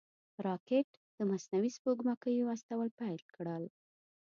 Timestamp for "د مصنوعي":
1.17-1.71